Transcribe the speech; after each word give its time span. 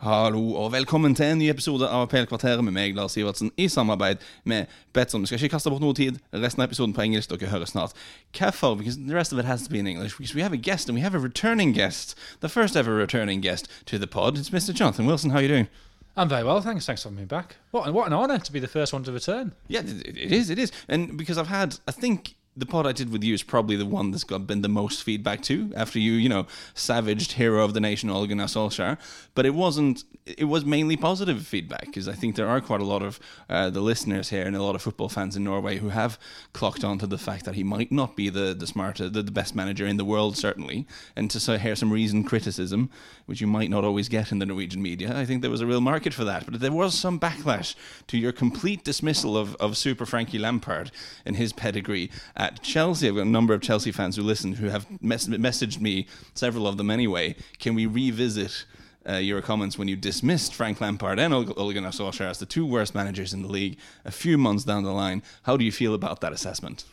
Hallo 0.00 0.54
og 0.56 0.70
velkommen 0.72 1.12
til 1.12 1.26
en 1.28 1.38
ny 1.42 1.50
episode 1.52 1.84
av 1.84 2.06
PL-kvarteret 2.08 2.64
med 2.64 2.72
meg, 2.72 2.94
Lars 2.96 3.12
Sivertsen, 3.12 3.50
i 3.60 3.66
samarbeid 3.68 4.22
med 4.48 4.70
Betsson. 4.96 5.20
Vi 5.20 5.28
skal 5.28 5.36
ikke 5.36 5.58
kaste 5.58 5.68
bort 5.68 5.82
noe 5.84 5.92
tid. 5.92 6.16
Resten 6.32 6.64
av 6.64 6.70
episoden 6.70 6.94
på 6.96 7.02
engelsk. 7.04 7.28
Dere 7.28 7.50
hører 7.52 7.68
snart. 7.68 7.92
Hvorfor? 8.32 8.78
Because 8.80 8.96
the 8.96 9.12
rest 9.12 9.34
of 9.34 9.38
it 9.38 9.44
has 9.44 9.60
to 9.66 9.68
be 9.68 9.76
in 9.78 9.86
English. 9.86 10.16
Because 10.16 10.34
we 10.34 10.40
have 10.40 10.56
a 10.56 10.62
guest, 10.70 10.88
and 10.88 10.96
we 10.96 11.04
have 11.04 11.14
a 11.14 11.20
returning 11.20 11.74
guest. 11.76 12.16
The 12.40 12.48
first 12.48 12.76
ever 12.76 12.96
returning 12.96 13.42
guest 13.42 13.68
to 13.92 13.98
the 13.98 14.06
pod. 14.06 14.38
It's 14.38 14.48
Mr. 14.48 14.72
Jonathan 14.72 15.04
Wilson. 15.04 15.32
How 15.32 15.36
are 15.36 15.42
you 15.42 15.48
doing? 15.48 15.68
I'm 16.16 16.30
very 16.30 16.44
well, 16.44 16.62
thanks. 16.62 16.86
Thanks 16.86 17.02
for 17.02 17.10
having 17.10 17.20
me 17.20 17.26
back. 17.26 17.56
What, 17.70 17.92
what 17.92 18.06
an 18.06 18.14
honour 18.14 18.38
to 18.38 18.52
be 18.52 18.58
the 18.58 18.68
first 18.68 18.94
one 18.94 19.04
to 19.04 19.12
return. 19.12 19.52
Yeah, 19.68 19.80
it, 19.80 20.16
it 20.16 20.32
is. 20.32 20.48
It 20.48 20.58
is. 20.58 20.72
And 20.88 21.18
because 21.18 21.36
I've 21.36 21.48
had, 21.48 21.78
I 21.86 21.92
think 21.92 22.36
the 22.56 22.66
pod 22.66 22.86
I 22.86 22.92
did 22.92 23.12
with 23.12 23.22
you 23.22 23.32
is 23.32 23.44
probably 23.44 23.76
the 23.76 23.86
one 23.86 24.10
that's 24.10 24.24
got 24.24 24.46
been 24.46 24.62
the 24.62 24.68
most 24.68 25.04
feedback 25.04 25.40
to 25.42 25.72
after 25.76 26.00
you, 26.00 26.12
you 26.12 26.28
know, 26.28 26.46
savaged 26.74 27.32
hero 27.32 27.64
of 27.64 27.74
the 27.74 27.80
nation 27.80 28.10
Ole 28.10 28.26
Gunnar 28.26 28.46
Solskjaer. 28.46 28.98
But 29.34 29.46
it 29.46 29.54
wasn't. 29.54 30.04
It 30.26 30.44
was 30.44 30.64
mainly 30.64 30.96
positive 30.96 31.46
feedback 31.46 31.86
because 31.86 32.08
I 32.08 32.12
think 32.12 32.36
there 32.36 32.48
are 32.48 32.60
quite 32.60 32.80
a 32.80 32.84
lot 32.84 33.02
of 33.02 33.18
uh, 33.48 33.70
the 33.70 33.80
listeners 33.80 34.28
here 34.28 34.44
and 34.44 34.54
a 34.54 34.62
lot 34.62 34.74
of 34.74 34.82
football 34.82 35.08
fans 35.08 35.36
in 35.36 35.44
Norway 35.44 35.78
who 35.78 35.88
have 35.88 36.18
clocked 36.52 36.84
on 36.84 36.98
to 36.98 37.06
the 37.06 37.18
fact 37.18 37.44
that 37.46 37.54
he 37.54 37.64
might 37.64 37.90
not 37.92 38.16
be 38.16 38.28
the 38.28 38.54
the 38.54 38.66
smartest, 38.66 39.12
the, 39.12 39.22
the 39.22 39.30
best 39.30 39.54
manager 39.54 39.86
in 39.86 39.96
the 39.96 40.04
world, 40.04 40.36
certainly, 40.36 40.86
and 41.14 41.30
to 41.30 41.38
so, 41.38 41.56
hear 41.56 41.76
some 41.76 41.92
reasoned 41.92 42.26
criticism, 42.26 42.90
which 43.26 43.40
you 43.40 43.46
might 43.46 43.70
not 43.70 43.84
always 43.84 44.08
get 44.08 44.32
in 44.32 44.40
the 44.40 44.46
Norwegian 44.46 44.82
media. 44.82 45.16
I 45.16 45.24
think 45.24 45.42
there 45.42 45.50
was 45.50 45.60
a 45.60 45.66
real 45.66 45.80
market 45.80 46.12
for 46.12 46.24
that, 46.24 46.46
but 46.46 46.60
there 46.60 46.72
was 46.72 46.98
some 46.98 47.20
backlash 47.20 47.76
to 48.08 48.18
your 48.18 48.32
complete 48.32 48.84
dismissal 48.84 49.36
of, 49.36 49.54
of 49.56 49.76
Super 49.76 50.04
Frankie 50.04 50.38
Lampard 50.38 50.90
and 51.24 51.36
his 51.36 51.52
pedigree 51.52 52.10
at 52.40 52.62
Chelsea. 52.62 53.06
I've 53.06 53.16
got 53.16 53.22
a 53.22 53.24
number 53.26 53.52
of 53.52 53.60
Chelsea 53.60 53.92
fans 53.92 54.16
who 54.16 54.22
listen 54.22 54.54
who 54.54 54.70
have 54.70 54.86
mes- 55.02 55.28
messaged 55.28 55.78
me, 55.78 56.06
several 56.34 56.66
of 56.66 56.78
them 56.78 56.90
anyway. 56.90 57.36
Can 57.58 57.74
we 57.74 57.84
revisit 57.84 58.64
uh, 59.06 59.16
your 59.16 59.42
comments 59.42 59.76
when 59.76 59.88
you 59.88 59.96
dismissed 59.96 60.54
Frank 60.54 60.80
Lampard 60.80 61.18
and 61.18 61.34
Ole 61.34 61.44
Gunnar 61.44 61.90
Solskjaer 61.90 62.30
as 62.30 62.38
the 62.38 62.46
two 62.46 62.64
worst 62.64 62.94
managers 62.94 63.34
in 63.34 63.42
the 63.42 63.48
league 63.48 63.78
a 64.06 64.10
few 64.10 64.38
months 64.38 64.64
down 64.64 64.84
the 64.84 64.90
line? 64.90 65.22
How 65.42 65.58
do 65.58 65.66
you 65.66 65.70
feel 65.70 65.92
about 65.92 66.22
that 66.22 66.32
assessment? 66.32 66.84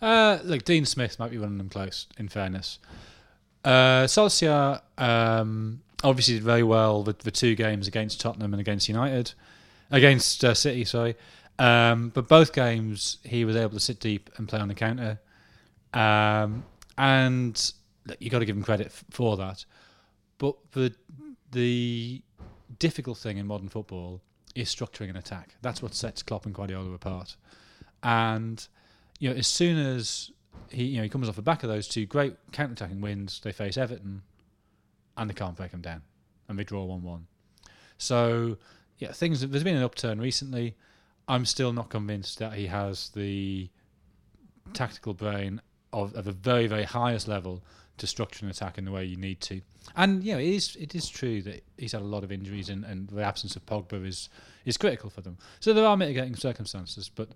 Uh, 0.00 0.38
look, 0.44 0.64
Dean 0.64 0.86
Smith 0.86 1.18
might 1.18 1.32
be 1.32 1.38
one 1.38 1.50
of 1.50 1.58
them 1.58 1.68
close, 1.68 2.06
in 2.16 2.28
fairness. 2.28 2.78
Uh, 3.64 4.04
Solskjaer 4.04 4.82
um, 4.98 5.82
obviously 6.04 6.34
did 6.34 6.44
very 6.44 6.62
well 6.62 7.02
with 7.02 7.18
the 7.18 7.32
two 7.32 7.56
games 7.56 7.88
against 7.88 8.20
Tottenham 8.20 8.54
and 8.54 8.60
against 8.60 8.88
United, 8.88 9.32
against 9.90 10.44
uh, 10.44 10.54
City, 10.54 10.84
sorry. 10.84 11.16
Um, 11.60 12.08
but 12.08 12.26
both 12.26 12.54
games 12.54 13.18
he 13.22 13.44
was 13.44 13.54
able 13.54 13.74
to 13.74 13.80
sit 13.80 14.00
deep 14.00 14.30
and 14.36 14.48
play 14.48 14.60
on 14.60 14.68
the 14.68 14.74
counter. 14.74 15.20
Um, 15.92 16.64
and 16.96 17.72
you 18.18 18.30
got 18.30 18.38
to 18.38 18.46
give 18.46 18.56
him 18.56 18.62
credit 18.62 18.86
f- 18.86 19.04
for 19.10 19.36
that. 19.36 19.66
But 20.38 20.56
the 20.72 20.94
the 21.52 22.22
difficult 22.78 23.18
thing 23.18 23.36
in 23.36 23.46
modern 23.46 23.68
football 23.68 24.22
is 24.54 24.74
structuring 24.74 25.10
an 25.10 25.16
attack. 25.16 25.54
That's 25.60 25.82
what 25.82 25.94
sets 25.94 26.22
Klopp 26.22 26.46
and 26.46 26.54
Guardiola 26.54 26.92
apart. 26.92 27.36
And 28.02 28.66
you 29.18 29.28
know, 29.28 29.36
as 29.36 29.46
soon 29.46 29.76
as 29.76 30.30
he 30.70 30.84
you 30.84 30.96
know 30.96 31.02
he 31.02 31.10
comes 31.10 31.28
off 31.28 31.36
the 31.36 31.42
back 31.42 31.62
of 31.62 31.68
those 31.68 31.86
two 31.86 32.06
great 32.06 32.36
counter-attacking 32.52 33.02
wins, 33.02 33.38
they 33.44 33.52
face 33.52 33.76
Everton, 33.76 34.22
and 35.18 35.28
they 35.28 35.34
can't 35.34 35.56
break 35.56 35.72
them 35.72 35.82
down, 35.82 36.00
and 36.48 36.58
they 36.58 36.64
draw 36.64 36.84
one-one. 36.84 37.26
So 37.98 38.56
yeah, 38.96 39.12
things 39.12 39.46
there's 39.46 39.64
been 39.64 39.76
an 39.76 39.82
upturn 39.82 40.18
recently. 40.20 40.74
I'm 41.30 41.44
still 41.44 41.72
not 41.72 41.90
convinced 41.90 42.38
that 42.40 42.54
he 42.54 42.66
has 42.66 43.10
the 43.10 43.70
tactical 44.72 45.14
brain 45.14 45.60
of, 45.92 46.14
of 46.14 46.24
the 46.24 46.32
very 46.32 46.66
very 46.66 46.84
highest 46.84 47.28
level 47.28 47.62
to 47.98 48.06
structure 48.06 48.44
an 48.44 48.50
attack 48.50 48.78
in 48.78 48.84
the 48.84 48.90
way 48.90 49.04
you 49.04 49.16
need 49.16 49.40
to. 49.42 49.60
And 49.94 50.24
you 50.24 50.32
know, 50.32 50.40
it 50.40 50.48
is 50.48 50.76
it 50.76 50.94
is 50.94 51.08
true 51.08 51.40
that 51.42 51.62
he's 51.76 51.92
had 51.92 52.00
a 52.00 52.04
lot 52.04 52.24
of 52.24 52.32
injuries 52.32 52.68
and, 52.68 52.84
and 52.84 53.08
the 53.08 53.22
absence 53.22 53.54
of 53.56 53.64
Pogba 53.66 54.04
is 54.06 54.28
is 54.64 54.76
critical 54.76 55.08
for 55.08 55.20
them. 55.20 55.38
So 55.60 55.72
there 55.72 55.86
are 55.86 55.96
mitigating 55.96 56.34
circumstances, 56.34 57.08
but 57.08 57.28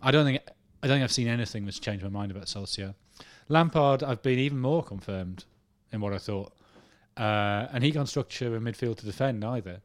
I 0.00 0.10
don't 0.10 0.24
think 0.24 0.42
I 0.82 0.86
don't 0.86 0.96
think 0.96 1.04
I've 1.04 1.12
seen 1.12 1.28
anything 1.28 1.64
that's 1.64 1.78
changed 1.78 2.04
my 2.04 2.10
mind 2.10 2.30
about 2.30 2.44
Solskjaer. 2.44 2.94
Lampard, 3.48 4.02
I've 4.02 4.22
been 4.22 4.38
even 4.38 4.58
more 4.60 4.82
confirmed 4.84 5.44
in 5.92 6.00
what 6.00 6.12
I 6.12 6.18
thought, 6.18 6.52
uh, 7.16 7.66
and 7.72 7.82
he 7.82 7.90
can't 7.90 8.08
structure 8.08 8.54
a 8.54 8.60
midfield 8.60 8.98
to 8.98 9.06
defend 9.06 9.44
either. 9.44 9.80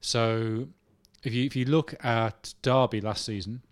So 0.00 0.68
if 1.22 1.32
you 1.32 1.44
if 1.44 1.56
you 1.56 1.64
look 1.64 1.94
at 2.04 2.54
Derby 2.62 3.00
last 3.00 3.24
season, 3.24 3.62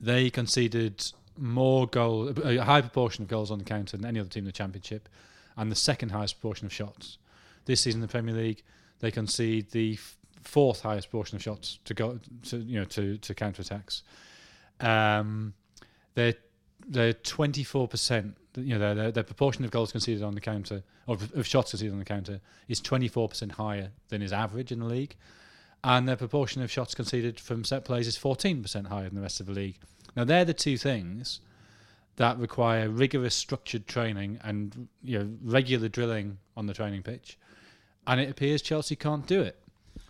they 0.00 0.30
conceded 0.30 1.04
more 1.36 1.86
goal, 1.86 2.32
a 2.44 2.58
high 2.58 2.80
proportion 2.80 3.22
of 3.22 3.28
goals 3.28 3.50
on 3.50 3.58
the 3.58 3.64
counter 3.64 3.96
than 3.96 4.06
any 4.06 4.18
other 4.18 4.28
team 4.28 4.42
in 4.42 4.46
the 4.46 4.52
championship, 4.52 5.08
and 5.56 5.70
the 5.70 5.76
second 5.76 6.10
highest 6.10 6.40
proportion 6.40 6.66
of 6.66 6.72
shots. 6.72 7.18
This 7.64 7.82
season 7.82 7.98
in 7.98 8.06
the 8.06 8.10
Premier 8.10 8.34
League, 8.34 8.62
they 9.00 9.10
concede 9.10 9.70
the 9.70 9.94
f- 9.94 10.16
fourth 10.42 10.82
highest 10.82 11.10
proportion 11.10 11.36
of 11.36 11.42
shots 11.42 11.78
to 11.84 11.94
go 11.94 12.18
to 12.44 12.56
you 12.58 12.80
know 12.80 12.84
to 12.86 13.18
to 13.18 13.34
counter 13.34 13.62
attacks. 13.62 14.02
Um, 14.80 15.54
they're 16.14 16.34
they're 16.88 17.12
twenty 17.12 17.62
four 17.62 17.86
percent. 17.86 18.36
You 18.56 18.76
know 18.76 18.94
their, 18.94 19.12
their 19.12 19.22
proportion 19.22 19.64
of 19.64 19.70
goals 19.70 19.92
conceded 19.92 20.24
on 20.24 20.34
the 20.34 20.40
counter 20.40 20.82
of, 21.06 21.32
of 21.34 21.46
shots 21.46 21.70
conceded 21.70 21.92
on 21.92 22.00
the 22.00 22.04
counter 22.04 22.40
is 22.66 22.80
twenty 22.80 23.06
four 23.06 23.28
percent 23.28 23.52
higher 23.52 23.90
than 24.08 24.22
is 24.22 24.32
average 24.32 24.72
in 24.72 24.80
the 24.80 24.86
league, 24.86 25.14
and 25.84 26.08
their 26.08 26.16
proportion 26.16 26.62
of 26.62 26.70
shots 26.70 26.94
conceded 26.94 27.38
from 27.38 27.64
set 27.64 27.84
plays 27.84 28.06
is 28.06 28.16
fourteen 28.16 28.62
percent 28.62 28.88
higher 28.88 29.04
than 29.04 29.14
the 29.14 29.22
rest 29.22 29.40
of 29.40 29.46
the 29.46 29.52
league. 29.52 29.76
Now 30.16 30.24
they're 30.24 30.44
the 30.44 30.54
two 30.54 30.76
things 30.76 31.40
that 32.16 32.38
require 32.38 32.88
rigorous 32.88 33.34
structured 33.34 33.86
training 33.86 34.40
and 34.42 34.88
you 35.02 35.18
know 35.18 35.30
regular 35.42 35.88
drilling 35.88 36.38
on 36.56 36.66
the 36.66 36.74
training 36.74 37.02
pitch, 37.02 37.38
and 38.06 38.20
it 38.20 38.28
appears 38.28 38.62
Chelsea 38.62 38.96
can't 38.96 39.26
do 39.26 39.40
it. 39.40 39.60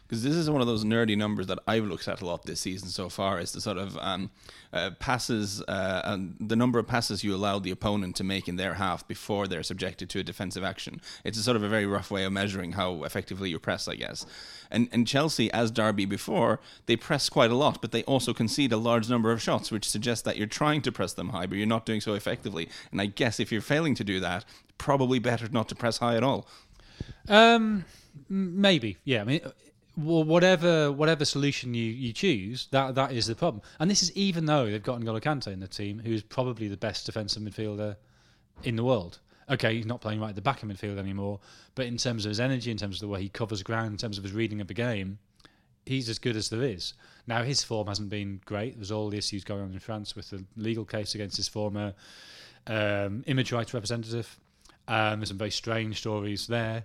Because 0.08 0.22
this 0.22 0.34
is 0.34 0.48
one 0.48 0.62
of 0.62 0.66
those 0.66 0.84
nerdy 0.84 1.16
numbers 1.16 1.48
that 1.48 1.58
I've 1.66 1.84
looked 1.84 2.08
at 2.08 2.22
a 2.22 2.26
lot 2.26 2.44
this 2.44 2.60
season 2.60 2.88
so 2.88 3.10
far. 3.10 3.38
Is 3.38 3.52
the 3.52 3.60
sort 3.60 3.76
of 3.76 3.98
um, 3.98 4.30
uh, 4.72 4.90
passes 4.98 5.60
uh, 5.62 6.00
and 6.04 6.34
the 6.40 6.56
number 6.56 6.78
of 6.78 6.86
passes 6.86 7.22
you 7.22 7.34
allow 7.34 7.58
the 7.58 7.70
opponent 7.70 8.16
to 8.16 8.24
make 8.24 8.48
in 8.48 8.56
their 8.56 8.74
half 8.74 9.06
before 9.06 9.46
they're 9.46 9.62
subjected 9.62 10.08
to 10.10 10.20
a 10.20 10.22
defensive 10.22 10.64
action. 10.64 11.02
It's 11.24 11.36
a 11.36 11.42
sort 11.42 11.56
of 11.58 11.62
a 11.62 11.68
very 11.68 11.84
rough 11.84 12.10
way 12.10 12.24
of 12.24 12.32
measuring 12.32 12.72
how 12.72 13.04
effectively 13.04 13.50
you 13.50 13.58
press, 13.58 13.86
I 13.86 13.96
guess. 13.96 14.24
And 14.70 14.88
and 14.92 15.06
Chelsea, 15.06 15.52
as 15.52 15.70
Derby 15.70 16.06
before, 16.06 16.58
they 16.86 16.96
press 16.96 17.28
quite 17.28 17.50
a 17.50 17.56
lot, 17.56 17.82
but 17.82 17.92
they 17.92 18.02
also 18.04 18.32
concede 18.32 18.72
a 18.72 18.78
large 18.78 19.10
number 19.10 19.30
of 19.30 19.42
shots, 19.42 19.70
which 19.70 19.88
suggests 19.88 20.22
that 20.22 20.38
you're 20.38 20.46
trying 20.46 20.80
to 20.82 20.92
press 20.92 21.12
them 21.12 21.28
high, 21.28 21.46
but 21.46 21.58
you're 21.58 21.66
not 21.66 21.84
doing 21.84 22.00
so 22.00 22.14
effectively. 22.14 22.70
And 22.90 23.00
I 23.00 23.06
guess 23.06 23.38
if 23.38 23.52
you're 23.52 23.60
failing 23.60 23.94
to 23.96 24.04
do 24.04 24.20
that, 24.20 24.46
probably 24.78 25.18
better 25.18 25.48
not 25.50 25.68
to 25.68 25.74
press 25.74 25.98
high 25.98 26.16
at 26.16 26.22
all. 26.22 26.48
Um, 27.28 27.84
maybe, 28.28 28.96
yeah. 29.04 29.20
I 29.20 29.24
mean, 29.24 29.40
wh- 29.98 30.26
whatever 30.26 30.92
whatever 30.92 31.24
solution 31.24 31.74
you, 31.74 31.84
you 31.84 32.12
choose, 32.12 32.68
that 32.70 32.94
that 32.94 33.12
is 33.12 33.26
the 33.26 33.34
problem. 33.34 33.62
And 33.80 33.90
this 33.90 34.02
is 34.02 34.12
even 34.16 34.46
though 34.46 34.70
they've 34.70 34.82
got 34.82 35.00
N'Golo 35.00 35.20
Kante 35.20 35.52
in 35.52 35.60
the 35.60 35.68
team, 35.68 35.98
who 35.98 36.12
is 36.12 36.22
probably 36.22 36.68
the 36.68 36.76
best 36.76 37.06
defensive 37.06 37.42
midfielder 37.42 37.96
in 38.62 38.76
the 38.76 38.84
world. 38.84 39.18
Okay, 39.50 39.74
he's 39.76 39.86
not 39.86 40.02
playing 40.02 40.20
right 40.20 40.28
at 40.28 40.34
the 40.34 40.42
back 40.42 40.62
of 40.62 40.68
midfield 40.68 40.98
anymore, 40.98 41.40
but 41.74 41.86
in 41.86 41.96
terms 41.96 42.26
of 42.26 42.30
his 42.30 42.38
energy, 42.38 42.70
in 42.70 42.76
terms 42.76 42.96
of 42.96 43.00
the 43.00 43.08
way 43.08 43.22
he 43.22 43.30
covers 43.30 43.62
ground, 43.62 43.92
in 43.92 43.96
terms 43.96 44.18
of 44.18 44.24
his 44.24 44.32
reading 44.32 44.60
of 44.60 44.68
the 44.68 44.74
game, 44.74 45.18
he's 45.86 46.08
as 46.08 46.18
good 46.18 46.36
as 46.36 46.50
there 46.50 46.62
is. 46.62 46.92
Now 47.26 47.42
his 47.42 47.64
form 47.64 47.88
hasn't 47.88 48.10
been 48.10 48.40
great. 48.44 48.76
There's 48.76 48.92
all 48.92 49.08
the 49.08 49.18
issues 49.18 49.44
going 49.44 49.62
on 49.62 49.72
in 49.72 49.78
France 49.78 50.14
with 50.14 50.30
the 50.30 50.44
legal 50.56 50.84
case 50.84 51.14
against 51.14 51.38
his 51.38 51.48
former 51.48 51.94
um, 52.66 53.24
image 53.26 53.52
rights 53.52 53.72
representative. 53.72 54.38
Um, 54.86 55.20
there's 55.20 55.28
some 55.28 55.38
very 55.38 55.50
strange 55.50 55.98
stories 55.98 56.46
there. 56.46 56.84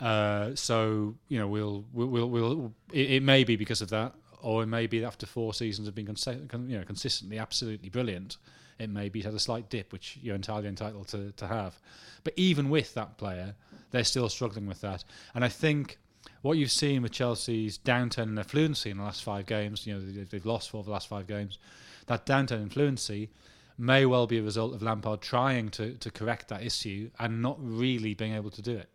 Uh, 0.00 0.54
so 0.54 1.14
you 1.28 1.38
know 1.38 1.48
we'll 1.48 1.84
we'll 1.92 2.06
we'll, 2.06 2.28
we'll 2.28 2.72
it, 2.92 3.10
it 3.10 3.22
may 3.22 3.44
be 3.44 3.56
because 3.56 3.82
of 3.82 3.90
that, 3.90 4.14
or 4.42 4.62
it 4.62 4.66
may 4.66 4.86
be 4.86 5.04
after 5.04 5.26
four 5.26 5.52
seasons 5.52 5.88
of 5.88 5.94
being 5.94 6.06
conse- 6.06 6.48
con- 6.48 6.68
you 6.68 6.78
know 6.78 6.84
consistently 6.84 7.38
absolutely 7.38 7.88
brilliant. 7.88 8.36
It 8.78 8.90
may 8.90 9.08
be 9.08 9.22
had 9.22 9.34
a 9.34 9.40
slight 9.40 9.68
dip, 9.70 9.92
which 9.92 10.18
you're 10.22 10.36
entirely 10.36 10.68
entitled 10.68 11.08
to 11.08 11.32
to 11.32 11.46
have. 11.46 11.78
But 12.22 12.34
even 12.36 12.70
with 12.70 12.94
that 12.94 13.16
player, 13.18 13.54
they're 13.90 14.04
still 14.04 14.28
struggling 14.28 14.66
with 14.66 14.80
that. 14.82 15.04
And 15.34 15.44
I 15.44 15.48
think 15.48 15.98
what 16.42 16.58
you've 16.58 16.70
seen 16.70 17.02
with 17.02 17.12
Chelsea's 17.12 17.78
downturn 17.78 18.24
in 18.24 18.34
their 18.36 18.44
fluency 18.44 18.90
in 18.90 18.98
the 18.98 19.02
last 19.02 19.24
five 19.24 19.46
games, 19.46 19.86
you 19.86 19.94
know 19.94 20.00
they've, 20.00 20.30
they've 20.30 20.46
lost 20.46 20.70
four 20.70 20.80
of 20.80 20.86
the 20.86 20.92
last 20.92 21.08
five 21.08 21.26
games. 21.26 21.58
That 22.06 22.24
downturn 22.24 22.62
in 22.62 22.70
fluency 22.70 23.30
may 23.76 24.06
well 24.06 24.26
be 24.26 24.38
a 24.38 24.42
result 24.42 24.74
of 24.74 24.82
Lampard 24.82 25.20
trying 25.20 25.68
to, 25.70 25.94
to 25.94 26.10
correct 26.10 26.48
that 26.48 26.62
issue 26.62 27.10
and 27.18 27.40
not 27.40 27.56
really 27.60 28.12
being 28.14 28.34
able 28.34 28.50
to 28.50 28.62
do 28.62 28.76
it. 28.76 28.88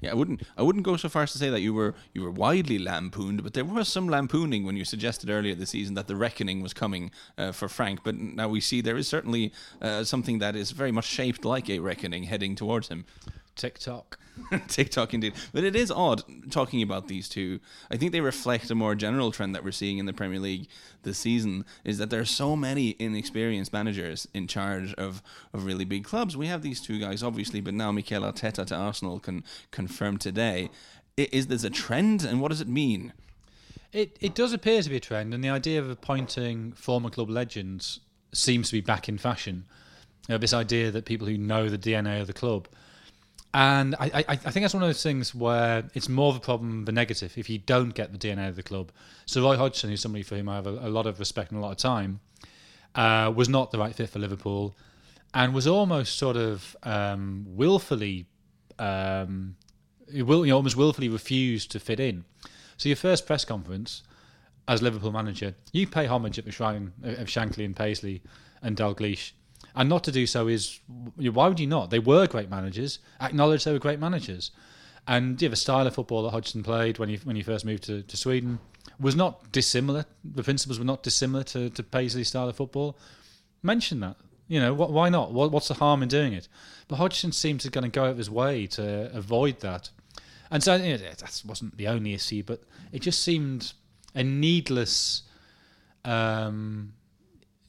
Yeah, 0.00 0.10
I 0.10 0.14
wouldn't. 0.14 0.42
I 0.58 0.62
wouldn't 0.62 0.84
go 0.84 0.96
so 0.96 1.08
far 1.08 1.22
as 1.22 1.32
to 1.32 1.38
say 1.38 1.48
that 1.48 1.60
you 1.60 1.72
were 1.72 1.94
you 2.12 2.22
were 2.22 2.30
widely 2.30 2.78
lampooned, 2.78 3.44
but 3.44 3.54
there 3.54 3.64
was 3.64 3.88
some 3.88 4.08
lampooning 4.08 4.64
when 4.64 4.76
you 4.76 4.84
suggested 4.84 5.30
earlier 5.30 5.54
this 5.54 5.70
season 5.70 5.94
that 5.94 6.08
the 6.08 6.16
reckoning 6.16 6.60
was 6.60 6.74
coming 6.74 7.12
uh, 7.38 7.52
for 7.52 7.68
Frank. 7.68 8.00
But 8.02 8.16
now 8.16 8.48
we 8.48 8.60
see 8.60 8.80
there 8.80 8.96
is 8.96 9.06
certainly 9.06 9.52
uh, 9.80 10.02
something 10.02 10.40
that 10.40 10.56
is 10.56 10.72
very 10.72 10.90
much 10.90 11.04
shaped 11.06 11.44
like 11.44 11.70
a 11.70 11.78
reckoning 11.78 12.24
heading 12.24 12.56
towards 12.56 12.88
him. 12.88 13.04
TikTok. 13.56 14.18
TikTok 14.68 15.14
indeed. 15.14 15.34
But 15.52 15.64
it 15.64 15.76
is 15.76 15.90
odd 15.90 16.22
talking 16.50 16.82
about 16.82 17.08
these 17.08 17.28
two. 17.28 17.60
I 17.90 17.96
think 17.96 18.12
they 18.12 18.20
reflect 18.20 18.70
a 18.70 18.74
more 18.74 18.94
general 18.94 19.30
trend 19.30 19.54
that 19.54 19.64
we're 19.64 19.72
seeing 19.72 19.98
in 19.98 20.06
the 20.06 20.12
Premier 20.12 20.40
League 20.40 20.68
this 21.02 21.18
season 21.18 21.64
is 21.84 21.98
that 21.98 22.10
there 22.10 22.20
are 22.20 22.24
so 22.24 22.56
many 22.56 22.96
inexperienced 22.98 23.72
managers 23.72 24.26
in 24.32 24.46
charge 24.46 24.94
of, 24.94 25.22
of 25.52 25.64
really 25.64 25.84
big 25.84 26.04
clubs. 26.04 26.36
We 26.36 26.46
have 26.46 26.62
these 26.62 26.80
two 26.80 26.98
guys, 26.98 27.22
obviously, 27.22 27.60
but 27.60 27.74
now 27.74 27.92
Mikel 27.92 28.22
Arteta 28.22 28.66
to 28.66 28.74
Arsenal 28.74 29.18
can 29.18 29.44
confirm 29.70 30.18
today. 30.18 30.70
Is 31.16 31.48
this 31.48 31.64
a 31.64 31.70
trend, 31.70 32.24
and 32.24 32.40
what 32.40 32.48
does 32.48 32.62
it 32.62 32.68
mean? 32.68 33.12
It 33.92 34.16
it 34.20 34.34
does 34.34 34.54
appear 34.54 34.80
to 34.80 34.88
be 34.88 34.96
a 34.96 35.00
trend, 35.00 35.34
and 35.34 35.44
the 35.44 35.50
idea 35.50 35.78
of 35.78 35.90
appointing 35.90 36.72
former 36.72 37.10
club 37.10 37.28
legends 37.28 38.00
seems 38.32 38.70
to 38.70 38.76
be 38.76 38.80
back 38.80 39.08
in 39.08 39.18
fashion. 39.18 39.66
You 40.28 40.34
know, 40.34 40.38
this 40.38 40.54
idea 40.54 40.90
that 40.90 41.04
people 41.04 41.26
who 41.26 41.36
know 41.36 41.68
the 41.68 41.76
DNA 41.76 42.20
of 42.20 42.26
the 42.26 42.32
club, 42.32 42.68
and 43.54 43.94
I, 43.96 44.10
I 44.14 44.24
I 44.28 44.36
think 44.36 44.62
that's 44.64 44.74
one 44.74 44.82
of 44.82 44.88
those 44.88 45.02
things 45.02 45.34
where 45.34 45.84
it's 45.94 46.08
more 46.08 46.30
of 46.30 46.36
a 46.36 46.40
problem 46.40 46.84
the 46.84 46.92
negative 46.92 47.36
if 47.36 47.50
you 47.50 47.58
don't 47.58 47.94
get 47.94 48.12
the 48.12 48.18
DNA 48.18 48.48
of 48.48 48.56
the 48.56 48.62
club. 48.62 48.92
So 49.26 49.42
Roy 49.42 49.56
Hodgson, 49.56 49.90
who's 49.90 50.00
somebody 50.00 50.22
for 50.22 50.36
whom 50.36 50.48
I 50.48 50.56
have 50.56 50.66
a, 50.66 50.70
a 50.70 50.88
lot 50.88 51.06
of 51.06 51.18
respect 51.18 51.50
and 51.50 51.58
a 51.58 51.62
lot 51.62 51.72
of 51.72 51.76
time, 51.76 52.20
uh, 52.94 53.32
was 53.34 53.48
not 53.48 53.70
the 53.70 53.78
right 53.78 53.94
fit 53.94 54.08
for 54.08 54.18
Liverpool, 54.18 54.74
and 55.34 55.54
was 55.54 55.66
almost 55.66 56.16
sort 56.16 56.36
of 56.36 56.76
um, 56.82 57.44
willfully, 57.48 58.26
um, 58.78 59.56
will, 60.12 60.46
you 60.46 60.52
know, 60.52 60.56
almost 60.56 60.76
willfully 60.76 61.08
refused 61.08 61.70
to 61.72 61.80
fit 61.80 62.00
in. 62.00 62.24
So 62.76 62.88
your 62.88 62.96
first 62.96 63.26
press 63.26 63.44
conference 63.44 64.02
as 64.66 64.82
Liverpool 64.82 65.12
manager, 65.12 65.54
you 65.72 65.86
pay 65.86 66.06
homage 66.06 66.38
at 66.38 66.44
the 66.44 66.52
shrine 66.52 66.92
of 67.02 67.28
Shankly 67.28 67.64
and 67.64 67.76
Paisley 67.76 68.22
and 68.62 68.76
Dalglish. 68.76 69.32
And 69.74 69.88
not 69.88 70.04
to 70.04 70.12
do 70.12 70.26
so 70.26 70.48
is 70.48 70.80
why 71.16 71.48
would 71.48 71.60
you 71.60 71.66
not? 71.66 71.90
They 71.90 71.98
were 71.98 72.26
great 72.26 72.50
managers. 72.50 72.98
Acknowledge 73.20 73.64
they 73.64 73.72
were 73.72 73.78
great 73.78 74.00
managers. 74.00 74.50
And 75.06 75.40
yeah, 75.40 75.48
the 75.48 75.56
style 75.56 75.86
of 75.86 75.94
football 75.94 76.22
that 76.22 76.30
Hodgson 76.30 76.62
played 76.62 76.98
when 76.98 77.08
he 77.08 77.16
when 77.16 77.36
he 77.36 77.42
first 77.42 77.64
moved 77.64 77.84
to, 77.84 78.02
to 78.02 78.16
Sweden 78.16 78.58
was 79.00 79.16
not 79.16 79.50
dissimilar. 79.50 80.04
The 80.24 80.42
principles 80.42 80.78
were 80.78 80.84
not 80.84 81.02
dissimilar 81.02 81.44
to, 81.44 81.70
to 81.70 81.82
Paisley's 81.82 82.28
style 82.28 82.48
of 82.48 82.56
football. 82.56 82.98
Mention 83.62 84.00
that. 84.00 84.16
You 84.48 84.60
know, 84.60 84.74
wh- 84.74 84.90
why 84.90 85.08
not? 85.08 85.32
What, 85.32 85.50
what's 85.50 85.68
the 85.68 85.74
harm 85.74 86.02
in 86.02 86.08
doing 86.08 86.32
it? 86.32 86.48
But 86.88 86.96
Hodgson 86.96 87.32
seemed 87.32 87.60
to 87.60 87.70
kind 87.70 87.86
of 87.86 87.92
go 87.92 88.04
out 88.04 88.10
of 88.10 88.18
his 88.18 88.30
way 88.30 88.66
to 88.68 89.10
avoid 89.16 89.60
that. 89.60 89.90
And 90.50 90.62
so 90.62 90.76
you 90.76 90.92
know, 90.92 90.98
that 90.98 91.42
wasn't 91.46 91.76
the 91.78 91.88
only 91.88 92.12
issue, 92.12 92.42
but 92.42 92.62
it 92.92 93.00
just 93.00 93.22
seemed 93.22 93.72
a 94.14 94.22
needless, 94.22 95.22
um, 96.04 96.92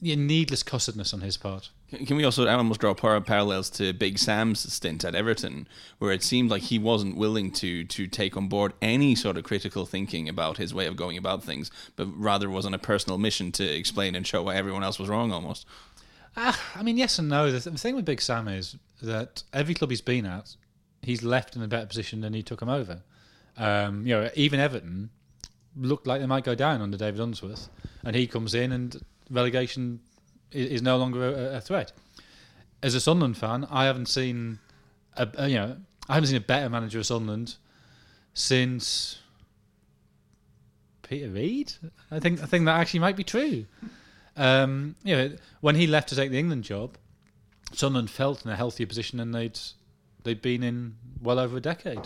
yeah, 0.02 0.16
needless 0.16 0.62
cussedness 0.62 1.14
on 1.14 1.22
his 1.22 1.38
part. 1.38 1.70
Can 1.90 2.16
we 2.16 2.24
also 2.24 2.48
almost 2.48 2.80
draw 2.80 2.94
parallels 2.94 3.70
to 3.70 3.92
Big 3.92 4.18
Sam's 4.18 4.72
stint 4.72 5.04
at 5.04 5.14
Everton, 5.14 5.68
where 5.98 6.12
it 6.12 6.22
seemed 6.22 6.50
like 6.50 6.62
he 6.62 6.78
wasn't 6.78 7.16
willing 7.16 7.52
to 7.52 7.84
to 7.84 8.06
take 8.06 8.36
on 8.36 8.48
board 8.48 8.72
any 8.82 9.14
sort 9.14 9.36
of 9.36 9.44
critical 9.44 9.86
thinking 9.86 10.28
about 10.28 10.56
his 10.56 10.74
way 10.74 10.86
of 10.86 10.96
going 10.96 11.16
about 11.16 11.44
things, 11.44 11.70
but 11.94 12.06
rather 12.16 12.50
was 12.50 12.66
on 12.66 12.74
a 12.74 12.78
personal 12.78 13.18
mission 13.18 13.52
to 13.52 13.64
explain 13.64 14.14
and 14.14 14.26
show 14.26 14.42
why 14.42 14.56
everyone 14.56 14.82
else 14.82 14.98
was 14.98 15.08
wrong 15.08 15.30
almost. 15.30 15.66
Ah, 16.36 16.60
I 16.74 16.82
mean, 16.82 16.96
yes 16.96 17.18
and 17.18 17.28
no. 17.28 17.46
The, 17.46 17.60
th- 17.60 17.72
the 17.72 17.78
thing 17.78 17.94
with 17.94 18.04
Big 18.04 18.20
Sam 18.20 18.48
is 18.48 18.76
that 19.02 19.44
every 19.52 19.74
club 19.74 19.90
he's 19.90 20.00
been 20.00 20.26
at, 20.26 20.56
he's 21.02 21.22
left 21.22 21.54
in 21.54 21.62
a 21.62 21.68
better 21.68 21.86
position 21.86 22.22
than 22.22 22.34
he 22.34 22.42
took 22.42 22.60
him 22.60 22.68
over. 22.68 23.02
Um, 23.56 24.06
you 24.06 24.14
know, 24.14 24.30
even 24.34 24.58
Everton 24.58 25.10
looked 25.76 26.06
like 26.06 26.20
they 26.20 26.26
might 26.26 26.44
go 26.44 26.54
down 26.54 26.80
under 26.80 26.96
David 26.96 27.20
Unsworth, 27.20 27.68
and 28.02 28.16
he 28.16 28.26
comes 28.26 28.54
in 28.54 28.72
and 28.72 29.00
relegation 29.30 30.00
is, 30.52 30.82
no 30.82 30.96
longer 30.96 31.26
a, 31.26 31.56
a, 31.56 31.60
threat. 31.60 31.92
As 32.82 32.94
a 32.94 33.00
Sunderland 33.00 33.36
fan, 33.36 33.66
I 33.70 33.84
haven't 33.84 34.06
seen 34.06 34.58
a, 35.16 35.28
a, 35.36 35.48
you 35.48 35.56
know 35.56 35.76
I 36.08 36.14
haven't 36.14 36.28
seen 36.28 36.36
a 36.36 36.40
better 36.40 36.68
manager 36.68 36.98
of 36.98 37.06
Sunderland 37.06 37.56
since 38.34 39.18
Peter 41.02 41.28
Reid. 41.28 41.72
I 42.10 42.20
think 42.20 42.42
I 42.42 42.46
think 42.46 42.66
that 42.66 42.78
actually 42.78 43.00
might 43.00 43.16
be 43.16 43.24
true. 43.24 43.66
Um, 44.36 44.96
you 45.04 45.16
know, 45.16 45.32
when 45.60 45.76
he 45.76 45.86
left 45.86 46.08
to 46.08 46.16
take 46.16 46.30
the 46.30 46.38
England 46.38 46.64
job, 46.64 46.96
Sunderland 47.72 48.10
felt 48.10 48.44
in 48.44 48.50
a 48.50 48.56
healthier 48.56 48.86
position 48.86 49.18
than 49.18 49.32
they'd 49.32 49.58
they'd 50.24 50.42
been 50.42 50.62
in 50.62 50.96
well 51.22 51.38
over 51.38 51.56
a 51.56 51.60
decade. 51.60 52.00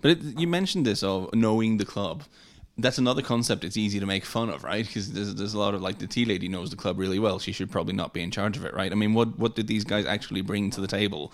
But 0.00 0.12
it, 0.12 0.22
you 0.38 0.46
mentioned 0.46 0.86
this 0.86 1.02
of 1.02 1.32
knowing 1.34 1.76
the 1.76 1.84
club. 1.84 2.24
That's 2.80 2.98
another 2.98 3.22
concept. 3.22 3.64
It's 3.64 3.76
easy 3.76 3.98
to 3.98 4.06
make 4.06 4.24
fun 4.24 4.50
of, 4.50 4.62
right? 4.62 4.86
Because 4.86 5.12
there's, 5.12 5.34
there's 5.34 5.54
a 5.54 5.58
lot 5.58 5.74
of 5.74 5.82
like 5.82 5.98
the 5.98 6.06
tea 6.06 6.24
lady 6.24 6.48
knows 6.48 6.70
the 6.70 6.76
club 6.76 6.98
really 6.98 7.18
well. 7.18 7.40
She 7.40 7.50
should 7.50 7.70
probably 7.70 7.94
not 7.94 8.14
be 8.14 8.22
in 8.22 8.30
charge 8.30 8.56
of 8.56 8.64
it, 8.64 8.72
right? 8.72 8.92
I 8.92 8.94
mean, 8.94 9.14
what 9.14 9.38
what 9.38 9.56
did 9.56 9.66
these 9.66 9.84
guys 9.84 10.06
actually 10.06 10.42
bring 10.42 10.70
to 10.70 10.80
the 10.80 10.86
table? 10.86 11.32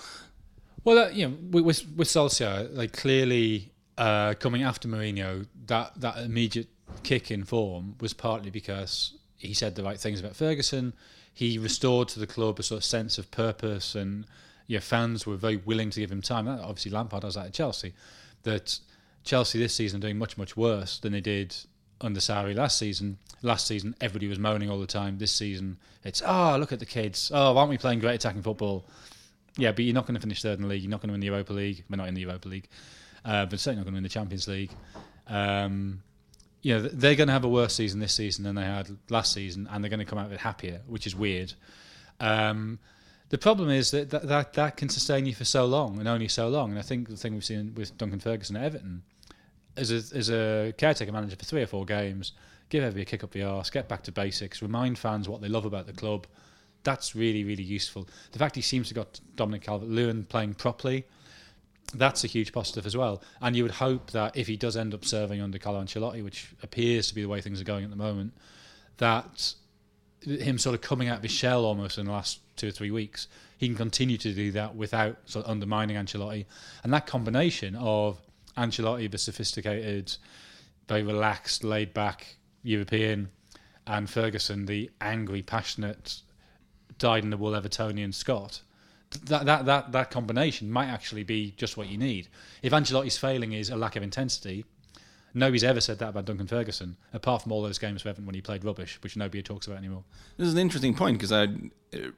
Well, 0.84 1.12
you 1.12 1.28
know, 1.28 1.36
with 1.50 1.64
with, 1.64 1.96
with 1.96 2.08
Solskjaer, 2.08 2.74
like 2.74 2.92
clearly 2.92 3.72
uh, 3.98 4.34
coming 4.34 4.62
after 4.62 4.88
Mourinho, 4.88 5.46
that 5.66 6.00
that 6.00 6.18
immediate 6.18 6.68
kick 7.02 7.30
in 7.30 7.44
form 7.44 7.96
was 8.00 8.14
partly 8.14 8.50
because 8.50 9.14
he 9.36 9.52
said 9.52 9.74
the 9.74 9.82
right 9.82 9.98
things 9.98 10.20
about 10.20 10.36
Ferguson. 10.36 10.94
He 11.32 11.58
restored 11.58 12.08
to 12.08 12.20
the 12.20 12.26
club 12.26 12.58
a 12.58 12.62
sort 12.62 12.78
of 12.78 12.84
sense 12.84 13.18
of 13.18 13.30
purpose, 13.30 13.94
and 13.94 14.24
yeah, 14.66 14.80
fans 14.80 15.26
were 15.26 15.36
very 15.36 15.56
willing 15.56 15.90
to 15.90 16.00
give 16.00 16.10
him 16.10 16.22
time. 16.22 16.48
Obviously, 16.48 16.90
Lampard 16.90 17.22
does 17.22 17.34
that 17.34 17.46
at 17.46 17.52
Chelsea. 17.52 17.92
That 18.44 18.78
Chelsea 19.24 19.58
this 19.58 19.74
season 19.74 19.98
are 19.98 20.02
doing 20.02 20.18
much 20.18 20.38
much 20.38 20.56
worse 20.56 20.98
than 20.98 21.12
they 21.12 21.20
did 21.20 21.56
under 22.00 22.20
Sarri 22.20 22.54
last 22.54 22.78
season. 22.78 23.18
Last 23.42 23.66
season, 23.66 23.94
everybody 24.00 24.28
was 24.28 24.38
moaning 24.38 24.70
all 24.70 24.80
the 24.80 24.86
time. 24.86 25.18
This 25.18 25.32
season, 25.32 25.78
it's 26.04 26.22
oh 26.24 26.56
look 26.58 26.72
at 26.72 26.78
the 26.78 26.86
kids. 26.86 27.30
Oh, 27.34 27.56
aren't 27.56 27.70
we 27.70 27.78
playing 27.78 28.00
great 28.00 28.14
attacking 28.14 28.42
football? 28.42 28.86
Yeah, 29.56 29.72
but 29.72 29.84
you're 29.84 29.94
not 29.94 30.06
going 30.06 30.14
to 30.14 30.20
finish 30.20 30.42
third 30.42 30.58
in 30.58 30.62
the 30.62 30.68
league. 30.68 30.82
You're 30.82 30.90
not 30.90 31.00
going 31.00 31.08
to 31.08 31.12
win 31.12 31.20
the 31.20 31.28
Europa 31.28 31.52
League. 31.52 31.84
We're 31.88 31.96
not 31.96 32.08
in 32.08 32.14
the 32.14 32.22
Europa 32.22 32.48
League, 32.48 32.68
uh, 33.24 33.46
but 33.46 33.60
certainly 33.60 33.80
not 33.80 33.84
going 33.84 33.94
to 33.94 33.96
win 33.96 34.02
the 34.02 34.08
Champions 34.08 34.48
League. 34.48 34.72
Um, 35.28 36.02
you 36.62 36.74
know, 36.74 36.82
they're 36.82 37.14
going 37.14 37.28
to 37.28 37.32
have 37.32 37.44
a 37.44 37.48
worse 37.48 37.74
season 37.74 38.00
this 38.00 38.14
season 38.14 38.44
than 38.44 38.54
they 38.54 38.64
had 38.64 38.88
last 39.10 39.32
season, 39.32 39.68
and 39.70 39.84
they're 39.84 39.90
going 39.90 40.00
to 40.00 40.06
come 40.06 40.18
out 40.18 40.26
of 40.26 40.32
it 40.32 40.40
happier, 40.40 40.80
which 40.86 41.06
is 41.06 41.14
weird. 41.14 41.52
Um, 42.20 42.78
the 43.28 43.38
problem 43.38 43.70
is 43.70 43.90
that, 43.90 44.10
that 44.10 44.28
that, 44.28 44.52
that 44.54 44.76
can 44.76 44.88
sustain 44.88 45.26
you 45.26 45.34
for 45.34 45.44
so 45.44 45.66
long 45.66 45.98
and 45.98 46.08
only 46.08 46.28
so 46.28 46.48
long. 46.48 46.70
And 46.70 46.78
I 46.78 46.82
think 46.82 47.08
the 47.08 47.16
thing 47.16 47.34
we've 47.34 47.44
seen 47.44 47.74
with 47.74 47.96
Duncan 47.98 48.20
Ferguson 48.20 48.56
at 48.56 48.64
Everton, 48.64 49.02
as 49.76 49.90
a, 49.90 50.16
as 50.16 50.30
a 50.30 50.74
caretaker 50.76 51.12
manager 51.12 51.36
for 51.36 51.44
three 51.44 51.62
or 51.62 51.66
four 51.66 51.84
games, 51.84 52.32
give 52.68 52.82
everybody 52.82 53.02
a 53.02 53.04
kick 53.04 53.24
up 53.24 53.32
the 53.32 53.42
arse, 53.42 53.70
get 53.70 53.88
back 53.88 54.02
to 54.04 54.12
basics, 54.12 54.62
remind 54.62 54.98
fans 54.98 55.28
what 55.28 55.40
they 55.40 55.48
love 55.48 55.64
about 55.64 55.86
the 55.86 55.92
club. 55.92 56.26
That's 56.82 57.14
really, 57.14 57.44
really 57.44 57.62
useful. 57.62 58.08
The 58.32 58.38
fact 58.38 58.56
he 58.56 58.62
seems 58.62 58.88
to 58.88 58.94
have 58.94 59.06
got 59.06 59.20
Dominic 59.36 59.62
Calvert-Lewin 59.62 60.24
playing 60.24 60.54
properly, 60.54 61.04
that's 61.94 62.24
a 62.24 62.26
huge 62.26 62.52
positive 62.52 62.86
as 62.86 62.96
well. 62.96 63.22
And 63.40 63.54
you 63.54 63.62
would 63.62 63.72
hope 63.72 64.10
that 64.12 64.36
if 64.36 64.46
he 64.46 64.56
does 64.56 64.76
end 64.76 64.94
up 64.94 65.04
serving 65.04 65.40
under 65.40 65.58
Carlo 65.58 65.82
Ancelotti, 65.82 66.24
which 66.24 66.48
appears 66.62 67.08
to 67.08 67.14
be 67.14 67.22
the 67.22 67.28
way 67.28 67.40
things 67.40 67.60
are 67.60 67.64
going 67.64 67.84
at 67.84 67.90
the 67.90 67.96
moment, 67.96 68.32
that 68.98 69.54
him 70.22 70.58
sort 70.58 70.74
of 70.74 70.80
coming 70.80 71.08
out 71.08 71.18
of 71.18 71.22
his 71.22 71.32
shell 71.32 71.64
almost 71.64 71.98
in 71.98 72.06
the 72.06 72.12
last 72.12 72.40
two 72.56 72.68
or 72.68 72.70
three 72.70 72.90
weeks, 72.90 73.28
he 73.58 73.68
can 73.68 73.76
continue 73.76 74.16
to 74.16 74.32
do 74.32 74.52
that 74.52 74.74
without 74.74 75.16
sort 75.26 75.44
of 75.44 75.50
undermining 75.50 75.96
Ancelotti. 75.96 76.46
And 76.82 76.92
that 76.92 77.06
combination 77.06 77.76
of 77.76 78.18
Ancelotti, 78.56 79.10
the 79.10 79.18
sophisticated, 79.18 80.16
very 80.88 81.02
relaxed, 81.02 81.64
laid 81.64 81.94
back 81.94 82.36
European, 82.62 83.30
and 83.86 84.08
Ferguson, 84.08 84.66
the 84.66 84.90
angry, 85.00 85.42
passionate, 85.42 86.20
dyed 86.98 87.24
in 87.24 87.30
the 87.30 87.36
wool 87.36 87.52
Evertonian 87.52 88.14
Scot. 88.14 88.62
That, 89.26 89.46
that 89.46 89.66
that 89.66 89.92
that 89.92 90.10
combination 90.10 90.70
might 90.70 90.88
actually 90.88 91.22
be 91.22 91.54
just 91.56 91.76
what 91.76 91.88
you 91.88 91.96
need. 91.96 92.28
If 92.62 92.72
Ancelotti's 92.72 93.16
failing 93.16 93.52
is 93.52 93.70
a 93.70 93.76
lack 93.76 93.94
of 93.94 94.02
intensity, 94.02 94.64
nobody's 95.34 95.62
ever 95.62 95.80
said 95.80 95.98
that 96.00 96.08
about 96.08 96.24
Duncan 96.24 96.48
Ferguson, 96.48 96.96
apart 97.12 97.42
from 97.42 97.52
all 97.52 97.62
those 97.62 97.78
games 97.78 98.02
for 98.02 98.08
Everton 98.08 98.26
when 98.26 98.34
he 98.34 98.40
played 98.40 98.64
rubbish, 98.64 98.98
which 99.02 99.16
nobody 99.16 99.42
talks 99.42 99.66
about 99.66 99.78
anymore. 99.78 100.02
This 100.36 100.48
is 100.48 100.54
an 100.54 100.60
interesting 100.60 100.94
point 100.94 101.18
because 101.18 101.32
I 101.32 101.48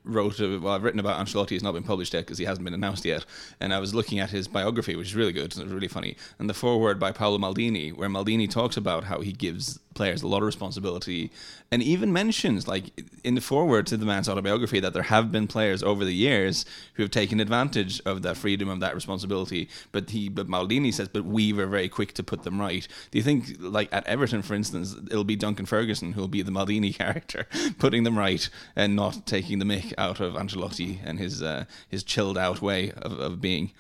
wrote, 0.05 0.41
uh, 0.41 0.59
well, 0.61 0.75
I've 0.75 0.83
written 0.83 1.01
about 1.01 1.25
Ancelotti. 1.25 1.53
It's 1.53 1.63
not 1.63 1.75
been 1.75 1.83
published 1.83 2.15
yet 2.15 2.21
because 2.21 2.39
he 2.39 2.45
hasn't 2.45 2.65
been 2.65 2.75
announced 2.75 3.05
yet. 3.05 3.25
And 3.61 3.73
I 3.73 3.79
was 3.79 3.95
looking 3.95 4.19
at 4.19 4.31
his 4.31 4.49
biography, 4.49 4.97
which 4.97 5.09
is 5.09 5.15
really 5.15 5.33
good. 5.33 5.55
Was 5.55 5.65
really 5.65 5.89
funny. 5.89 6.17
And 6.39 6.49
the 6.49 6.55
foreword 6.55 6.99
by 6.99 7.13
Paolo 7.13 7.39
Maldini, 7.39 7.97
where 7.97 8.09
Maldini 8.09 8.49
talks 8.49 8.77
about 8.77 9.05
how 9.05 9.21
he 9.21 9.33
gives 9.33 9.79
players 9.97 10.23
a 10.23 10.29
lot 10.29 10.39
of 10.39 10.47
responsibility 10.47 11.31
and 11.73 11.83
even 11.83 12.13
mentions, 12.13 12.69
like 12.69 13.03
in 13.25 13.35
the 13.35 13.41
foreword 13.41 13.87
to 13.89 13.97
the 13.97 14.07
man's 14.07 14.29
autobiography, 14.29 14.79
that 14.79 14.93
there 14.93 15.03
have 15.03 15.33
been 15.33 15.49
players 15.49 15.83
over 15.83 16.05
the 16.05 16.15
years 16.15 16.65
who 16.95 17.03
have 17.03 17.11
taken 17.11 17.41
advantage 17.41 18.01
of 18.07 18.23
that 18.23 18.37
freedom 18.37 18.69
of 18.69 18.79
that 18.81 18.95
responsibility. 18.95 19.69
But 19.91 20.11
he, 20.11 20.29
but 20.29 20.47
Maldini 20.47 20.95
says, 20.95 21.09
but 21.09 21.25
we 21.25 21.53
were 21.53 21.67
very 21.67 21.89
quick 21.89 22.13
to 22.15 22.23
put 22.23 22.45
them 22.45 22.61
right. 22.61 22.87
Do 23.11 23.19
you 23.19 23.25
think, 23.25 23.57
like 23.59 23.89
at 23.93 24.07
Everton, 24.07 24.43
for 24.43 24.55
instance, 24.55 24.95
it'll 25.11 25.25
be 25.25 25.35
Duncan 25.35 25.67
Ferguson 25.67 26.13
who'll 26.13 26.29
be 26.29 26.43
the 26.43 26.53
Maldini 26.53 26.95
character, 26.97 27.49
putting 27.79 28.05
them 28.05 28.17
right 28.17 28.49
and 28.77 28.95
not 28.95 29.27
taking 29.27 29.59
the 29.59 29.65
mick 29.67 29.93
out 29.99 30.21
of 30.21 30.35
Ancelotti 30.35 31.01
and 31.05 31.19
his 31.19 31.43
uh, 31.43 31.65
his 31.89 32.03
chilled 32.05 32.39
out 32.39 32.63
way 32.63 32.93
of, 32.93 33.13
of 33.19 33.41
being? 33.41 33.73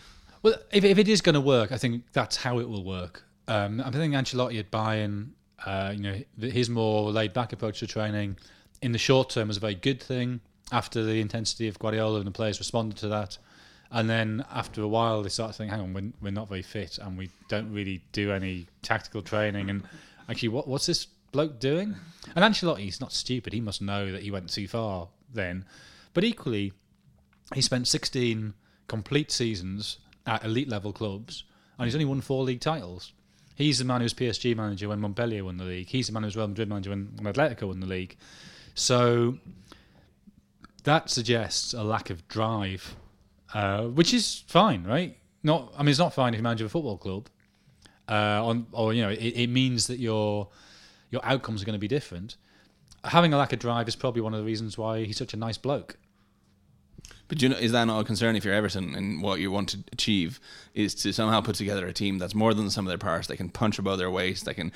Well, 0.42 0.54
if, 0.72 0.84
if 0.84 0.98
it 0.98 1.08
is 1.08 1.20
going 1.20 1.34
to 1.34 1.40
work, 1.40 1.72
I 1.72 1.78
think 1.78 2.04
that's 2.12 2.36
how 2.36 2.58
it 2.58 2.68
will 2.68 2.84
work. 2.84 3.24
Um, 3.48 3.80
I 3.80 3.90
think 3.90 4.14
Ancelotti 4.14 4.58
at 4.58 4.70
Bayern, 4.70 5.30
uh, 5.64 5.92
you 5.96 6.02
know, 6.02 6.48
his 6.48 6.68
more 6.68 7.10
laid 7.10 7.32
back 7.32 7.52
approach 7.52 7.80
to 7.80 7.86
training 7.86 8.36
in 8.82 8.92
the 8.92 8.98
short 8.98 9.30
term 9.30 9.48
was 9.48 9.56
a 9.56 9.60
very 9.60 9.74
good 9.74 10.02
thing. 10.02 10.40
After 10.72 11.04
the 11.04 11.20
intensity 11.20 11.68
of 11.68 11.78
Guardiola 11.78 12.18
and 12.18 12.26
the 12.26 12.32
players 12.32 12.58
responded 12.58 12.98
to 12.98 13.08
that, 13.08 13.38
and 13.92 14.10
then 14.10 14.44
after 14.50 14.82
a 14.82 14.88
while 14.88 15.22
they 15.22 15.28
started 15.28 15.52
to 15.52 15.58
think, 15.58 15.70
hang 15.70 15.80
on, 15.80 15.94
we're, 15.94 16.12
we're 16.20 16.32
not 16.32 16.48
very 16.48 16.62
fit 16.62 16.98
and 16.98 17.16
we 17.16 17.30
don't 17.48 17.72
really 17.72 18.02
do 18.10 18.32
any 18.32 18.66
tactical 18.82 19.22
training. 19.22 19.70
And 19.70 19.84
actually, 20.28 20.48
what 20.48 20.66
what's 20.66 20.86
this 20.86 21.06
bloke 21.30 21.60
doing? 21.60 21.94
And 22.34 22.44
Ancelotti's 22.44 23.00
not 23.00 23.12
stupid. 23.12 23.52
He 23.52 23.60
must 23.60 23.80
know 23.80 24.10
that 24.10 24.22
he 24.22 24.30
went 24.30 24.50
too 24.50 24.66
far 24.66 25.08
then. 25.32 25.64
But 26.14 26.24
equally, 26.24 26.72
he 27.54 27.60
spent 27.60 27.88
16 27.88 28.54
complete 28.88 29.30
seasons 29.30 29.98
at 30.26 30.44
elite 30.44 30.68
level 30.68 30.92
clubs 30.92 31.44
and 31.78 31.86
he's 31.86 31.94
only 31.94 32.04
won 32.04 32.20
four 32.20 32.44
league 32.44 32.60
titles. 32.60 33.12
He's 33.54 33.78
the 33.78 33.84
man 33.84 34.00
who 34.00 34.04
was 34.04 34.14
PSG 34.14 34.54
manager 34.56 34.88
when 34.88 35.00
Montpellier 35.00 35.44
won 35.44 35.56
the 35.56 35.64
league. 35.64 35.88
He's 35.88 36.08
the 36.08 36.12
man 36.12 36.22
who 36.22 36.26
was 36.26 36.36
Real 36.36 36.48
Madrid 36.48 36.68
manager 36.68 36.90
when, 36.90 37.08
Atletico 37.22 37.68
won 37.68 37.80
the 37.80 37.86
league. 37.86 38.16
So 38.74 39.38
that 40.84 41.08
suggests 41.08 41.72
a 41.72 41.82
lack 41.82 42.10
of 42.10 42.28
drive, 42.28 42.96
uh, 43.54 43.84
which 43.84 44.12
is 44.12 44.44
fine, 44.46 44.84
right? 44.84 45.16
Not, 45.42 45.72
I 45.76 45.82
mean, 45.82 45.90
it's 45.90 45.98
not 45.98 46.12
fine 46.12 46.34
if 46.34 46.38
you 46.38 46.42
manage 46.42 46.60
a 46.60 46.68
football 46.68 46.98
club, 46.98 47.28
uh, 48.08 48.44
on, 48.44 48.66
or 48.72 48.92
you 48.92 49.02
know, 49.02 49.10
it, 49.10 49.18
it 49.18 49.46
means 49.48 49.86
that 49.86 49.98
your 49.98 50.48
your 51.10 51.24
outcomes 51.24 51.62
are 51.62 51.64
going 51.64 51.74
to 51.74 51.80
be 51.80 51.88
different. 51.88 52.36
Having 53.06 53.32
a 53.32 53.38
lack 53.38 53.52
of 53.52 53.58
drive 53.58 53.88
is 53.88 53.96
probably 53.96 54.20
one 54.20 54.34
of 54.34 54.40
the 54.40 54.46
reasons 54.46 54.76
why 54.76 55.04
he's 55.04 55.16
such 55.16 55.34
a 55.34 55.36
nice 55.36 55.58
bloke. 55.58 55.96
But 57.28 57.42
you 57.42 57.48
know, 57.48 57.56
is 57.56 57.72
that 57.72 57.84
not 57.84 58.00
a 58.00 58.04
concern 58.04 58.36
if 58.36 58.44
you're 58.44 58.54
Everton 58.54 58.94
and 58.94 59.22
what 59.22 59.40
you 59.40 59.50
want 59.50 59.70
to 59.70 59.78
achieve 59.92 60.38
is 60.74 60.94
to 60.96 61.12
somehow 61.12 61.40
put 61.40 61.56
together 61.56 61.86
a 61.86 61.92
team 61.92 62.18
that's 62.18 62.34
more 62.34 62.54
than 62.54 62.70
some 62.70 62.86
of 62.86 62.88
their 62.88 62.98
parts, 62.98 63.26
that 63.28 63.36
can 63.36 63.48
punch 63.48 63.78
above 63.78 63.98
their 63.98 64.10
waist, 64.10 64.44
that 64.44 64.54
can 64.54 64.72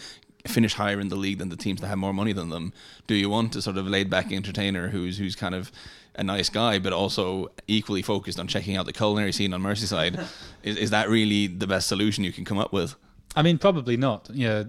finish 0.46 0.75
higher 0.75 0.99
in 0.99 1.08
the 1.08 1.16
league 1.16 1.38
than 1.38 1.49
the 1.49 1.56
teams 1.56 1.80
that 1.80 1.87
have 1.87 1.99
more 1.99 2.12
money 2.12 2.32
than 2.32 2.49
them? 2.49 2.72
Do 3.06 3.14
you 3.14 3.28
want 3.28 3.54
a 3.56 3.62
sort 3.62 3.76
of 3.76 3.87
laid 3.87 4.10
back 4.10 4.32
entertainer 4.32 4.88
who's 4.88 5.18
who's 5.18 5.37
kind 5.37 5.54
of 5.54 5.70
a 6.16 6.25
nice 6.25 6.49
guy, 6.49 6.78
but 6.78 6.92
also 6.92 7.50
equally 7.68 8.02
focused 8.02 8.40
on 8.40 8.49
checking 8.49 8.76
out 8.76 8.87
the 8.87 8.92
culinary 8.92 9.32
scene 9.32 9.54
on 9.54 9.62
Merseyside? 9.62 10.26
is, 10.62 10.76
is 10.76 10.90
that 10.90 11.08
really 11.08 11.46
the 11.46 11.66
best 11.66 11.88
solution 11.88 12.25
you 12.25 12.32
can 12.32 12.44
come 12.44 12.58
up 12.58 12.72
with? 12.72 12.96
I 13.37 13.42
mean, 13.42 13.58
probably 13.58 13.96
not. 13.96 14.28
You 14.32 14.49
know, 14.49 14.66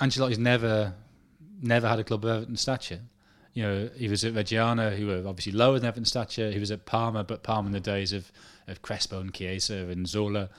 Ancelotti's 0.00 0.38
never 0.38 0.94
never 1.60 1.88
had 1.88 1.98
a 1.98 2.04
club 2.04 2.24
of 2.24 2.30
Everton 2.30 2.56
stature. 2.56 3.00
You 3.54 3.62
know, 3.62 3.90
he 3.96 4.08
was 4.08 4.24
at 4.24 4.34
Reggiana, 4.34 4.96
who 4.96 5.06
were 5.06 5.26
obviously 5.26 5.52
lower 5.52 5.78
than 5.78 5.88
Everton 5.88 6.04
stature. 6.04 6.50
He 6.50 6.58
was 6.58 6.70
at 6.70 6.84
Parma, 6.84 7.24
but 7.24 7.42
Parma 7.42 7.66
in 7.68 7.72
the 7.72 7.80
days 7.80 8.12
of, 8.12 8.30
of 8.68 8.82
Crespo 8.82 9.20
and 9.20 9.32
Chiesa 9.32 9.88
and 9.88 10.06
Zola. 10.06 10.50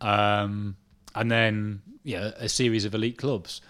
Um, 0.00 0.76
and 1.14 1.30
then, 1.30 1.82
yeah, 2.02 2.32
a 2.36 2.48
series 2.48 2.84
of 2.84 2.94
elite 2.94 3.18
clubs. 3.18 3.60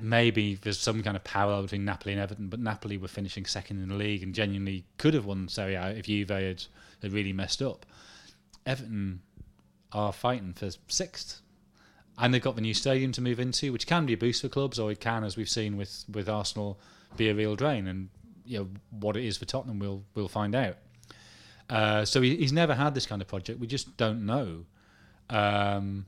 Maybe 0.00 0.56
there's 0.56 0.78
some 0.78 1.02
kind 1.02 1.16
of 1.16 1.24
parallel 1.24 1.62
between 1.62 1.84
Napoli 1.84 2.12
and 2.12 2.20
Everton, 2.20 2.48
but 2.48 2.60
Napoli 2.60 2.98
were 2.98 3.08
finishing 3.08 3.46
second 3.46 3.82
in 3.82 3.88
the 3.88 3.94
league 3.94 4.22
and 4.22 4.34
genuinely 4.34 4.84
could 4.98 5.14
have 5.14 5.24
won 5.24 5.48
Serie 5.48 5.76
A 5.76 5.90
if 5.90 6.06
Juve 6.06 6.28
had, 6.28 6.64
had 7.00 7.12
really 7.12 7.32
messed 7.32 7.62
up. 7.62 7.86
Everton 8.66 9.22
are 9.92 10.12
fighting 10.12 10.52
for 10.52 10.70
sixth 10.88 11.40
and 12.18 12.34
they've 12.34 12.42
got 12.42 12.56
the 12.56 12.60
new 12.60 12.74
stadium 12.74 13.12
to 13.12 13.20
move 13.20 13.38
into, 13.38 13.72
which 13.72 13.86
can 13.86 14.04
be 14.04 14.12
a 14.12 14.16
boost 14.16 14.42
for 14.42 14.48
clubs, 14.48 14.78
or 14.78 14.90
it 14.90 15.00
can, 15.00 15.24
as 15.24 15.36
we've 15.36 15.48
seen 15.48 15.76
with, 15.76 16.04
with 16.12 16.28
Arsenal, 16.28 16.78
be 17.16 17.28
a 17.28 17.34
real 17.34 17.54
drain. 17.56 17.86
And 17.86 18.08
you 18.44 18.58
know 18.58 18.68
what 18.90 19.16
it 19.16 19.24
is 19.24 19.36
for 19.36 19.44
Tottenham, 19.44 19.78
we'll 19.78 20.02
we'll 20.14 20.28
find 20.28 20.54
out. 20.54 20.76
Uh, 21.70 22.04
so 22.04 22.20
he, 22.20 22.36
he's 22.36 22.52
never 22.52 22.74
had 22.74 22.94
this 22.94 23.06
kind 23.06 23.20
of 23.20 23.28
project. 23.28 23.60
We 23.60 23.66
just 23.66 23.96
don't 23.96 24.24
know. 24.26 24.64
Um, 25.30 26.06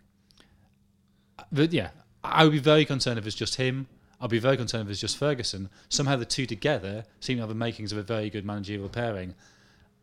but 1.52 1.72
yeah, 1.72 1.90
I 2.24 2.44
would 2.44 2.52
be 2.52 2.58
very 2.58 2.84
concerned 2.84 3.18
if 3.18 3.26
it's 3.26 3.36
just 3.36 3.56
him. 3.56 3.86
I'd 4.20 4.30
be 4.30 4.38
very 4.38 4.56
concerned 4.56 4.88
if 4.88 4.90
it's 4.90 5.00
just 5.00 5.16
Ferguson. 5.16 5.70
Somehow 5.88 6.16
the 6.16 6.24
two 6.24 6.46
together 6.46 7.04
seem 7.20 7.36
to 7.36 7.42
have 7.42 7.48
the 7.48 7.54
makings 7.54 7.92
of 7.92 7.98
a 7.98 8.02
very 8.02 8.30
good 8.30 8.44
managerial 8.44 8.88
pairing. 8.88 9.34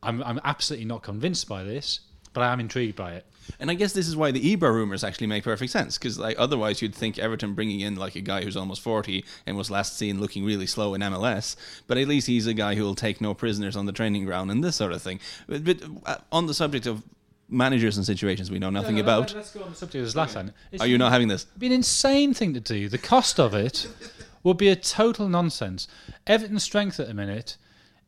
I'm 0.01 0.23
I'm 0.23 0.39
absolutely 0.43 0.85
not 0.85 1.03
convinced 1.03 1.47
by 1.47 1.63
this, 1.63 2.01
but 2.37 2.43
I 2.43 2.53
am 2.53 2.59
intrigued 2.59 2.95
by 2.95 3.13
it. 3.13 3.25
And 3.59 3.71
I 3.71 3.73
guess 3.73 3.93
this 3.93 4.07
is 4.07 4.15
why 4.15 4.29
the 4.29 4.55
Ibra 4.55 4.71
rumors 4.71 5.03
actually 5.03 5.25
make 5.25 5.43
perfect 5.43 5.71
sense 5.71 5.97
because 5.97 6.19
like 6.19 6.35
otherwise 6.37 6.83
you'd 6.83 6.93
think 6.93 7.17
Everton 7.17 7.55
bringing 7.55 7.79
in 7.79 7.95
like 7.95 8.15
a 8.15 8.21
guy 8.21 8.43
who's 8.43 8.55
almost 8.55 8.83
40 8.83 9.25
and 9.47 9.57
was 9.57 9.71
last 9.71 9.97
seen 9.97 10.19
looking 10.19 10.45
really 10.45 10.67
slow 10.67 10.93
in 10.93 11.01
MLS, 11.01 11.55
but 11.87 11.97
at 11.97 12.07
least 12.07 12.27
he's 12.27 12.45
a 12.45 12.53
guy 12.53 12.75
who 12.75 12.83
will 12.83 12.93
take 12.93 13.21
no 13.21 13.33
prisoners 13.33 13.75
on 13.75 13.87
the 13.87 13.91
training 13.91 14.23
ground 14.25 14.51
and 14.51 14.63
this 14.63 14.75
sort 14.75 14.91
of 14.91 15.01
thing. 15.01 15.19
But, 15.47 15.63
but 15.63 15.77
uh, 16.05 16.17
on 16.31 16.45
the 16.45 16.53
subject 16.53 16.85
of 16.85 17.01
managers 17.49 17.97
and 17.97 18.05
situations 18.05 18.51
we 18.51 18.59
know 18.59 18.69
nothing 18.69 18.97
Yeah, 18.97 19.03
about, 19.03 19.33
Let's 19.33 19.51
go 19.51 19.63
on 19.63 19.71
the 19.71 19.75
subject 19.75 20.05
of 20.05 20.13
Zlatan. 20.13 20.53
It's 20.71 20.83
are 20.83 20.87
you 20.87 20.99
not 20.99 21.11
having 21.11 21.27
this? 21.27 21.47
It'd 21.49 21.59
be 21.59 21.65
an 21.65 21.73
insane 21.73 22.35
thing 22.35 22.53
to 22.53 22.59
do. 22.59 22.87
The 22.87 22.99
cost 22.99 23.39
of 23.39 23.55
it 23.55 23.87
would 24.43 24.57
be 24.57 24.69
a 24.69 24.75
total 24.75 25.27
nonsense. 25.27 25.87
Everton's 26.27 26.61
strength 26.61 26.99
at 26.99 27.07
the 27.07 27.15
minute 27.15 27.57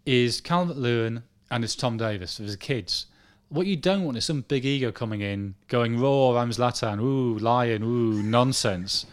is 0.05 0.39
Calvert 0.39 0.77
Lewin 0.77 1.23
and 1.49 1.63
it's 1.63 1.73
Tom 1.73 1.97
Davies 1.97 2.37
the 2.37 2.55
kids. 2.55 3.07
What 3.49 3.65
you 3.65 3.75
don't 3.75 4.03
want 4.03 4.17
is 4.17 4.25
some 4.25 4.41
big 4.41 4.63
ego 4.63 4.91
coming 4.91 5.21
in, 5.21 5.55
going 5.67 5.99
raw, 5.99 6.37
I'm 6.37 6.51
ooh, 7.01 7.37
lion, 7.39 7.83
ooh, 7.83 8.21
nonsense, 8.21 9.05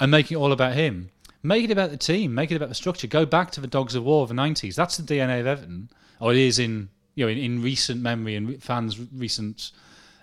and 0.00 0.10
making 0.10 0.36
it 0.36 0.40
all 0.40 0.52
about 0.52 0.74
him. 0.74 1.10
Make 1.44 1.64
it 1.64 1.70
about 1.70 1.90
the 1.90 1.96
team. 1.96 2.34
Make 2.34 2.50
it 2.50 2.56
about 2.56 2.68
the 2.68 2.74
structure. 2.74 3.06
Go 3.06 3.26
back 3.26 3.50
to 3.52 3.60
the 3.60 3.66
Dogs 3.66 3.94
of 3.94 4.04
War 4.04 4.22
of 4.22 4.28
the 4.28 4.34
'90s. 4.34 4.74
That's 4.74 4.96
the 4.96 5.02
DNA 5.02 5.40
of 5.40 5.46
Everton, 5.46 5.90
or 6.20 6.32
it 6.32 6.38
is 6.38 6.58
in 6.58 6.88
you 7.14 7.24
know 7.24 7.30
in, 7.30 7.38
in 7.38 7.62
recent 7.62 8.00
memory 8.00 8.36
and 8.36 8.62
fans' 8.62 8.98
recent 9.12 9.72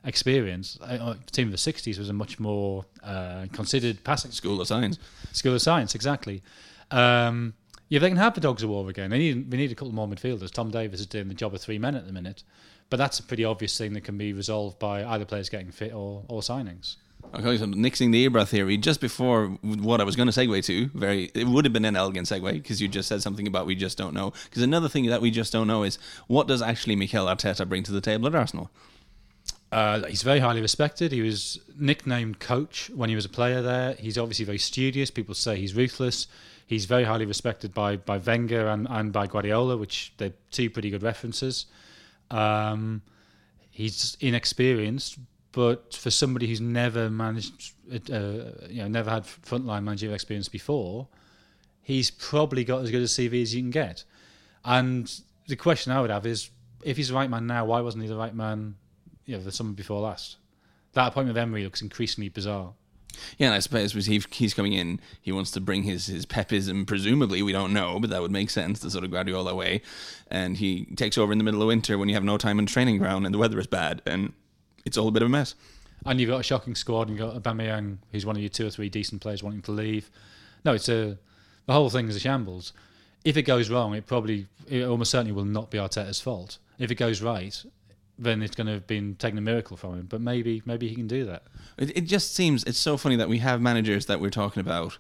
experience. 0.06 0.78
Uh, 0.82 1.14
the 1.14 1.32
team 1.32 1.48
of 1.48 1.52
the 1.52 1.58
'60s 1.58 1.98
was 1.98 2.10
a 2.10 2.14
much 2.14 2.40
more 2.40 2.86
uh, 3.04 3.48
considered 3.52 4.04
passing 4.04 4.32
School 4.32 4.62
of 4.62 4.68
Science. 4.68 4.98
School 5.34 5.54
of 5.54 5.62
Science, 5.62 5.94
exactly. 5.94 6.42
Um, 6.92 7.54
yeah, 7.90 8.00
they 8.00 8.10
can 8.10 8.18
have 8.18 8.36
the 8.36 8.42
Dogs 8.42 8.64
of 8.64 8.70
War 8.70 8.90
again. 8.90 9.10
They 9.10 9.18
need, 9.18 9.52
we 9.52 9.58
need 9.58 9.72
a 9.72 9.76
couple 9.76 9.94
more 9.94 10.08
midfielders. 10.08 10.52
Tom 10.52 10.70
Davies 10.70 11.00
is 11.00 11.08
doing 11.08 11.28
the 11.28 11.34
job 11.34 11.54
of 11.56 11.62
three 11.62 11.80
men 11.80 11.96
at 11.96 12.06
the 12.06 12.14
minute. 12.14 12.44
But 12.90 12.98
that's 12.98 13.20
a 13.20 13.24
pretty 13.24 13.46
obvious 13.46 13.78
thing 13.78 13.94
that 13.94 14.02
can 14.02 14.18
be 14.18 14.34
resolved 14.34 14.80
by 14.80 15.04
either 15.04 15.26
players 15.26 15.50
getting 15.50 15.72
fit 15.72 15.94
or, 15.94 16.24
or 16.28 16.42
signings. 16.42 16.96
Okay, 17.36 17.58
so 17.58 17.66
nixing 17.66 18.12
the 18.12 18.28
Ibra 18.28 18.48
theory 18.48 18.78
just 18.78 19.02
before 19.02 19.48
what 19.62 20.02
I 20.02 20.04
was 20.04 20.16
going 20.16 20.30
to 20.30 20.34
segue 20.34 20.64
to, 20.66 20.88
very 20.98 21.30
it 21.36 21.46
would 21.46 21.66
have 21.66 21.74
been 21.74 21.86
an 21.86 21.96
elegant 21.96 22.28
segue 22.28 22.52
because 22.54 22.82
you 22.82 22.88
just 22.88 23.08
said 23.08 23.22
something 23.22 23.46
about 23.46 23.68
we 23.68 23.76
just 23.76 23.98
don't 23.98 24.16
know. 24.16 24.34
Because 24.46 24.64
another 24.64 24.90
thing 24.90 25.06
that 25.08 25.22
we 25.22 25.30
just 25.30 25.54
don't 25.54 25.68
know 25.68 25.84
is 25.84 26.00
what 26.28 26.48
does 26.48 26.62
actually 26.62 26.96
Mikel 26.96 27.28
Arteta 27.28 27.68
bring 27.70 27.84
to 27.84 27.92
the 27.92 28.02
table 28.02 28.26
at 28.28 28.34
Arsenal? 28.34 28.72
Uh, 29.72 30.08
he's 30.08 30.24
very 30.24 30.40
highly 30.40 30.62
respected. 30.62 31.12
He 31.12 31.22
was 31.22 31.60
nicknamed 31.78 32.40
coach 32.40 32.90
when 32.96 33.10
he 33.10 33.16
was 33.16 33.26
a 33.26 33.30
player 33.30 33.62
there. 33.62 33.94
He's 33.94 34.18
obviously 34.18 34.46
very 34.46 34.58
studious. 34.58 35.12
People 35.12 35.36
say 35.36 35.58
he's 35.58 35.76
ruthless. 35.76 36.26
He's 36.66 36.86
very 36.86 37.04
highly 37.04 37.26
respected 37.26 37.74
by 37.74 37.98
by 37.98 38.18
Wenger 38.18 38.68
and, 38.68 38.88
and 38.90 39.14
by 39.14 39.28
Guardiola, 39.28 39.78
which 39.78 40.14
they're 40.18 40.34
two 40.50 40.72
pretty 40.72 40.90
good 40.90 41.04
references. 41.04 41.68
Um, 42.32 43.02
he's 43.70 44.18
inexperienced, 44.20 45.18
but 45.52 45.94
for 45.94 46.12
somebody 46.12 46.48
who's 46.48 46.62
never 46.62 47.10
managed, 47.10 47.74
uh, 47.92 48.68
you 48.70 48.82
know, 48.82 48.88
never 48.88 49.10
had 49.10 49.24
frontline 49.24 49.84
managerial 49.84 50.16
experience 50.16 50.48
before, 50.48 51.08
he's 51.82 52.12
probably 52.12 52.64
got 52.64 52.84
as 52.84 52.92
good 52.92 53.02
a 53.02 53.06
CV 53.06 53.42
as 53.42 53.56
you 53.56 53.62
can 53.62 53.72
get. 53.72 54.04
And 54.64 55.12
the 55.48 55.56
question 55.56 55.92
I 55.92 56.02
would 56.02 56.12
have 56.12 56.26
is, 56.26 56.52
if 56.84 56.98
he's 56.98 57.10
the 57.10 57.16
right 57.16 57.30
man 57.30 57.48
now, 57.48 57.66
why 57.66 57.82
wasn't 57.82 58.04
he 58.04 58.10
the 58.10 58.16
right 58.16 58.36
man, 58.36 58.76
you 59.26 59.36
know, 59.36 59.44
the 59.44 59.52
summer 59.52 59.74
before 59.74 60.02
last? 60.02 60.38
That 60.94 61.08
appointment 61.08 61.36
with 61.36 61.42
Emery 61.42 61.64
looks 61.64 61.82
increasingly 61.82 62.30
bizarre. 62.30 62.74
Yeah, 63.38 63.48
and 63.48 63.56
I 63.56 63.60
suppose 63.60 63.94
he, 63.94 64.22
he's 64.32 64.54
coming 64.54 64.74
in, 64.74 65.00
he 65.22 65.32
wants 65.32 65.52
to 65.52 65.60
bring 65.60 65.84
his, 65.84 66.08
his 66.08 66.26
pepism, 66.26 66.86
presumably, 66.86 67.42
we 67.42 67.52
don't 67.52 67.74
know, 67.74 68.00
but 68.00 68.10
that 68.10 68.22
would 68.22 68.32
make 68.32 68.50
sense, 68.50 68.80
the 68.80 68.92
sort 68.92 69.04
of 69.04 69.12
Guardiola 69.12 69.56
way. 69.56 69.82
And 70.30 70.58
he 70.58 70.86
takes 70.96 71.18
over 71.18 71.32
in 71.32 71.38
the 71.38 71.44
middle 71.44 71.62
of 71.62 71.68
winter 71.68 71.98
when 71.98 72.10
you 72.10 72.16
have 72.16 72.24
no 72.24 72.38
time 72.38 72.60
in 72.60 72.66
training 72.66 72.98
ground 72.98 73.26
and 73.26 73.34
the 73.34 73.40
weather 73.40 73.60
is 73.60 73.68
bad, 73.68 74.02
and 74.06 74.34
it's 74.86 74.98
all 74.98 75.08
a 75.08 75.12
bit 75.12 75.22
of 75.22 75.28
a 75.28 75.32
mess. 75.32 75.56
And 76.06 76.20
you've 76.20 76.30
got 76.30 76.40
a 76.40 76.44
shocking 76.44 76.76
squad, 76.76 77.10
and 77.10 77.18
you've 77.18 77.34
got 77.34 77.42
Aubameyang, 77.42 77.98
who's 78.12 78.26
one 78.26 78.36
of 78.36 78.42
your 78.42 78.50
two 78.50 78.68
or 78.68 78.70
three 78.70 78.90
decent 78.90 79.22
players 79.22 79.44
wanting 79.44 79.62
to 79.64 79.72
leave. 79.72 80.10
No, 80.64 80.74
it's 80.74 80.90
a 80.90 81.18
the 81.70 81.74
whole 81.74 81.92
thing 81.92 82.08
is 82.10 82.16
a 82.16 82.20
shambles. 82.20 82.74
If 83.24 83.38
it 83.38 83.44
goes 83.44 83.70
wrong, 83.70 83.94
it 83.94 84.08
probably, 84.08 84.48
it 84.68 84.84
almost 84.86 85.12
certainly 85.12 85.34
will 85.34 85.46
not 85.46 85.70
be 85.70 85.78
Arteta's 85.78 86.20
fault. 86.20 86.58
If 86.80 86.90
it 86.90 86.96
goes 86.96 87.22
right, 87.22 87.64
then 88.20 88.44
it's 88.44 88.56
going 88.56 88.68
to 88.68 88.74
have 88.74 88.86
been 88.86 89.16
taken 89.16 89.38
a 89.38 89.42
miracle 89.42 89.78
from 89.78 89.94
him. 89.98 90.06
But 90.08 90.22
maybe, 90.22 90.62
maybe 90.66 90.88
he 90.88 90.96
can 90.96 91.08
do 91.08 91.26
that. 91.26 91.44
It, 91.78 91.98
it 91.98 92.02
just 92.02 92.36
seems 92.36 92.64
it's 92.66 92.78
so 92.78 92.98
funny 92.98 93.16
that 93.16 93.30
we 93.30 93.40
have 93.40 93.62
managers 93.62 94.06
that 94.08 94.20
we're 94.20 94.30
talking 94.30 94.60
about, 94.60 94.98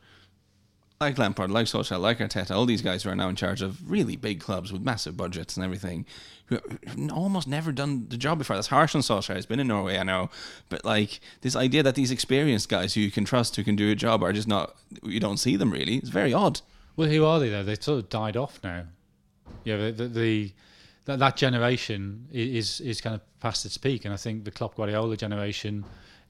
like 1.02 1.18
Lampard, 1.18 1.52
like 1.52 1.66
Solskjaer, 1.66 2.00
like 2.00 2.20
Arteta, 2.20 2.52
all 2.52 2.66
these 2.66 2.82
guys 2.82 3.04
who 3.04 3.10
are 3.10 3.16
now 3.16 3.30
in 3.30 3.36
charge 3.36 3.62
of 3.62 3.90
really 3.90 4.16
big 4.16 4.40
clubs 4.40 4.72
with 4.72 4.82
massive 4.82 5.16
budgets 5.16 5.56
and 5.56 5.64
everything, 5.64 6.06
who 6.48 6.60
have 6.88 7.12
almost 7.12 7.48
never 7.48 7.72
done 7.72 8.08
the 8.10 8.18
job 8.18 8.38
before. 8.38 8.56
That's 8.56 8.68
harsh 8.68 8.96
on 8.96 9.02
Solskjaer. 9.02 9.36
He's 9.36 9.46
been 9.46 9.60
in 9.60 9.68
Norway, 9.68 9.98
I 9.98 10.04
know, 10.04 10.30
but 10.70 10.84
like 10.84 11.20
this 11.42 11.56
idea 11.56 11.84
that 11.84 11.96
these 11.96 12.12
experienced 12.12 12.70
guys 12.70 12.94
who 12.94 13.02
you 13.02 13.12
can 13.12 13.26
trust, 13.26 13.56
who 13.56 13.64
can 13.64 13.76
do 13.76 13.92
a 13.92 13.96
job, 13.96 14.24
are 14.24 14.34
just 14.34 14.48
not. 14.48 14.76
You 15.04 15.20
don't 15.20 15.38
see 15.38 15.56
them 15.56 15.72
really. 15.72 15.98
It's 15.98 16.10
very 16.10 16.34
odd. 16.34 16.62
Well, 16.96 17.10
who 17.10 17.24
are 17.24 17.40
they 17.40 17.50
though? 17.50 17.64
They've 17.64 17.82
sort 17.82 18.00
of 18.00 18.10
died 18.10 18.36
off 18.36 18.60
now. 18.64 18.86
Yeah, 19.64 19.78
the, 19.78 19.92
the, 19.92 20.08
the 20.08 20.52
that, 21.10 21.20
that 21.20 21.36
generation 21.38 22.28
is 22.32 22.80
is 22.82 23.01
kind 23.01 23.16
of 23.16 23.22
past 23.39 23.66
its 23.66 23.78
peak, 23.78 24.06
and 24.06 24.13
I 24.13 24.18
think 24.18 24.46
the 24.46 24.51
Klopp 24.51 24.75
Guardiola 24.75 25.18
generation 25.18 25.84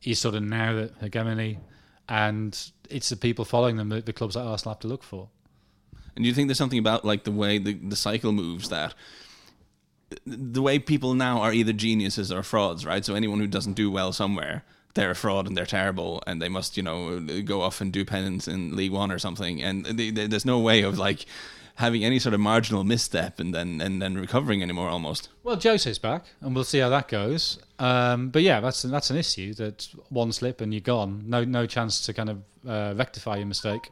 is 0.03 0.19
sort 0.19 0.35
of 0.35 0.43
now 0.43 0.73
the 0.73 0.91
hegemony, 1.01 1.59
and 2.07 2.57
it's 2.89 3.09
the 3.09 3.17
people 3.17 3.43
following 3.43 3.75
them 3.75 3.89
that 3.89 4.05
the 4.05 4.13
clubs 4.13 4.35
like 4.35 4.45
Arsenal 4.45 4.73
have 4.73 4.79
to 4.79 4.87
look 4.87 5.03
for. 5.03 5.27
And 6.15 6.23
do 6.23 6.29
you 6.29 6.33
think 6.33 6.47
there's 6.47 6.57
something 6.57 6.79
about 6.79 7.03
like 7.03 7.25
the 7.25 7.31
way 7.31 7.57
the, 7.57 7.73
the 7.73 7.95
cycle 7.95 8.31
moves 8.31 8.69
that 8.69 8.93
the 10.25 10.61
way 10.61 10.79
people 10.79 11.13
now 11.13 11.39
are 11.41 11.53
either 11.53 11.73
geniuses 11.73 12.31
or 12.31 12.41
frauds, 12.41 12.85
right? 12.85 13.05
So 13.05 13.13
anyone 13.13 13.39
who 13.39 13.47
doesn't 13.47 13.73
do 13.73 13.91
well 13.91 14.11
somewhere, 14.11 14.63
they're 14.95 15.11
a 15.11 15.15
fraud 15.15 15.45
and 15.45 15.55
they're 15.55 15.65
terrible, 15.65 16.23
and 16.25 16.41
they 16.41 16.49
must, 16.49 16.77
you 16.77 16.83
know, 16.83 17.19
go 17.43 17.61
off 17.61 17.79
and 17.81 17.91
do 17.93 18.03
penance 18.05 18.47
in 18.47 18.75
League 18.75 18.91
One 18.91 19.11
or 19.11 19.19
something. 19.19 19.61
And 19.61 19.85
they, 19.85 20.09
they, 20.09 20.25
there's 20.25 20.45
no 20.45 20.59
way 20.59 20.81
of 20.81 20.97
like 20.97 21.25
having 21.79 22.03
any 22.03 22.19
sort 22.19 22.33
of 22.33 22.41
marginal 22.41 22.83
misstep 22.83 23.39
and 23.39 23.53
then 23.53 23.79
and 23.81 24.01
then 24.01 24.15
recovering 24.15 24.61
anymore. 24.61 24.89
Almost. 24.89 25.29
Well, 25.43 25.55
Jose's 25.55 25.97
back, 25.97 26.25
and 26.41 26.53
we'll 26.53 26.65
see 26.65 26.79
how 26.79 26.89
that 26.89 27.07
goes. 27.07 27.57
Um, 27.79 28.29
but 28.29 28.41
yeah, 28.43 28.59
that's 28.59 28.81
that's 28.83 29.09
an 29.09 29.17
issue. 29.17 29.53
That 29.53 29.87
one 30.09 30.31
slip 30.31 30.61
and 30.61 30.73
you're 30.73 30.81
gone. 30.81 31.23
No 31.25 31.43
no 31.43 31.65
chance 31.65 32.05
to 32.05 32.13
kind 32.13 32.29
of 32.29 32.43
uh, 32.67 32.93
rectify 32.95 33.37
your 33.37 33.47
mistake. 33.47 33.89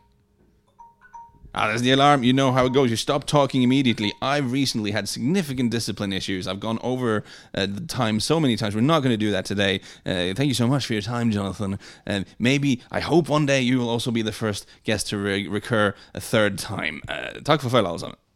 Ah, 1.60 1.66
there's 1.66 1.82
the 1.82 1.90
alarm. 1.92 2.24
You 2.24 2.34
know 2.34 2.52
how 2.52 2.68
it 2.68 2.74
goes. 2.74 2.92
You 2.92 2.96
stop 2.96 3.24
talking 3.24 3.64
immediately. 3.64 4.14
I've 4.22 4.52
recently 4.52 4.92
had 4.92 5.10
significant 5.10 5.72
discipline 5.72 6.14
issues. 6.14 6.48
I've 6.48 6.60
gone 6.60 6.78
over 6.84 7.24
uh, 7.56 7.66
the 7.66 7.82
time 7.82 8.20
so 8.20 8.40
many 8.40 8.56
times. 8.56 8.76
We're 8.76 8.82
not 8.82 9.00
going 9.00 9.14
to 9.14 9.18
do 9.18 9.32
that 9.32 9.46
today. 9.46 9.82
Uh, 10.06 10.36
thank 10.36 10.50
you 10.50 10.54
so 10.54 10.68
much 10.68 10.86
for 10.86 10.94
your 10.94 11.02
time, 11.02 11.32
Jonathan. 11.32 11.80
And 12.06 12.26
uh, 12.26 12.30
maybe, 12.38 12.84
I 12.92 13.00
hope 13.00 13.28
one 13.28 13.48
day 13.48 13.62
you 13.62 13.80
will 13.80 13.90
also 13.90 14.12
be 14.12 14.22
the 14.22 14.32
first 14.32 14.68
guest 14.84 15.08
to 15.10 15.18
re- 15.18 15.48
recur 15.48 15.96
a 16.14 16.22
third 16.22 16.60
time. 16.60 17.02
Uh, 17.08 17.42
takk 17.44 17.62
for 17.62 17.70
følget, 17.70 17.88
alle 17.88 18.00
sammen. 18.00 18.27